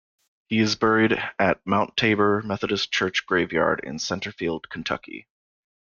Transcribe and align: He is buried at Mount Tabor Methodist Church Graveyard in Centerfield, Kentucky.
He 0.47 0.57
is 0.57 0.75
buried 0.75 1.13
at 1.37 1.63
Mount 1.63 1.95
Tabor 1.95 2.41
Methodist 2.41 2.91
Church 2.91 3.27
Graveyard 3.27 3.81
in 3.83 3.97
Centerfield, 3.97 4.67
Kentucky. 4.67 5.27